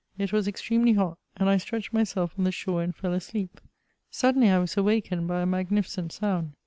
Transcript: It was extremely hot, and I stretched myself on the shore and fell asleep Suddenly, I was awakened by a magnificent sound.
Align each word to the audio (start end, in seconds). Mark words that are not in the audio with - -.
It 0.17 0.33
was 0.33 0.47
extremely 0.47 0.93
hot, 0.93 1.19
and 1.37 1.47
I 1.47 1.57
stretched 1.57 1.93
myself 1.93 2.33
on 2.35 2.43
the 2.43 2.51
shore 2.51 2.81
and 2.81 2.95
fell 2.95 3.13
asleep 3.13 3.61
Suddenly, 4.09 4.49
I 4.49 4.57
was 4.57 4.75
awakened 4.75 5.27
by 5.27 5.43
a 5.43 5.45
magnificent 5.45 6.11
sound. 6.11 6.53